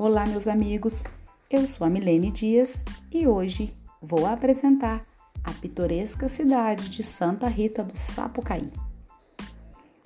[0.00, 1.02] Olá, meus amigos.
[1.50, 5.04] Eu sou a Milene Dias e hoje vou apresentar
[5.42, 8.72] a pitoresca cidade de Santa Rita do Sapucaí.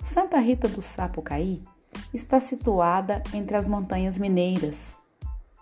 [0.03, 1.61] Santa Rita do Sapucaí
[2.11, 4.97] está situada entre as Montanhas Mineiras,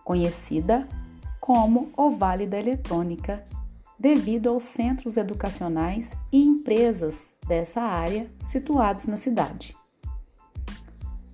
[0.02, 0.88] conhecida
[1.42, 3.46] como o Vale da Eletrônica,
[4.00, 9.76] devido aos centros educacionais e empresas dessa área situados na cidade.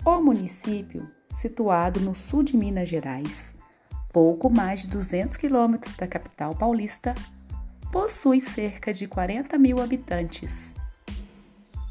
[0.03, 3.54] O município situado no sul de Minas Gerais,
[4.12, 7.14] pouco mais de 200 quilômetros da capital paulista,
[7.91, 10.73] possui cerca de 40 mil habitantes.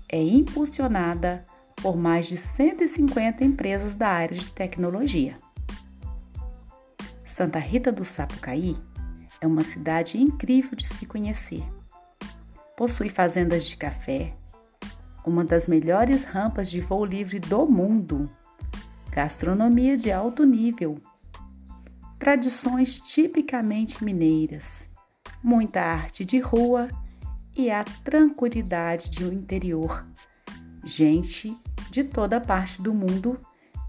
[0.09, 1.45] É impulsionada
[1.77, 5.37] por mais de 150 empresas da área de tecnologia.
[7.24, 8.76] Santa Rita do Sapucaí
[9.40, 11.62] é uma cidade incrível de se conhecer.
[12.76, 14.34] Possui fazendas de café,
[15.24, 18.29] uma das melhores rampas de voo livre do mundo
[19.16, 21.00] gastronomia de alto nível,
[22.18, 24.84] tradições tipicamente mineiras,
[25.42, 26.90] muita arte de rua
[27.56, 30.06] e a tranquilidade de um interior.
[30.84, 31.56] Gente
[31.90, 33.40] de toda parte do mundo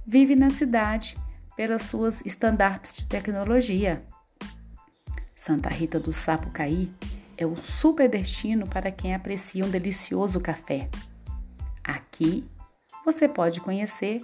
[0.06, 1.18] vive na cidade
[1.58, 4.06] pelas suas estandartes de tecnologia.
[5.36, 6.90] Santa Rita do Sapucaí
[7.38, 10.88] é o super destino para quem aprecia um delicioso café.
[11.84, 12.46] Aqui
[13.04, 14.20] você pode conhecer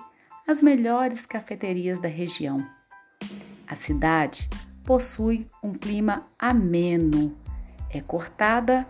[0.47, 2.65] as melhores cafeterias da região.
[3.67, 4.49] A cidade
[4.83, 7.35] possui um clima ameno,
[7.89, 8.85] é cortada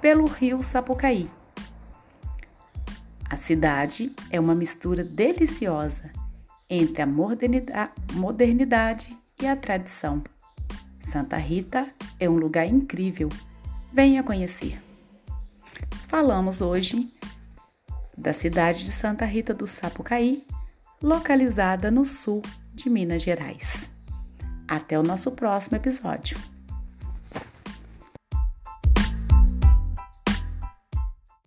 [0.00, 1.30] pelo rio Sapucaí.
[3.28, 6.10] A cidade é uma mistura deliciosa
[6.70, 7.06] entre a
[8.14, 10.22] modernidade e a tradição.
[11.10, 11.86] Santa Rita
[12.18, 13.28] é um lugar incrível.
[13.92, 14.80] Venha conhecer.
[16.08, 17.12] Falamos hoje
[18.16, 20.46] da cidade de Santa Rita do Sapucaí
[21.02, 22.42] localizada no sul
[22.74, 23.90] de Minas Gerais.
[24.66, 26.55] Até o nosso próximo episódio.